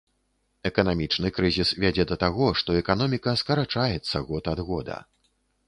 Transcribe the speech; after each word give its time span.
Эканамічны 0.69 1.31
крызіс 1.39 1.73
вядзе 1.83 2.07
да 2.13 2.17
таго, 2.25 2.49
што 2.63 2.79
эканоміка 2.81 3.37
скарачаецца 3.45 4.17
год 4.33 4.53
ад 4.57 4.67
года. 4.71 5.01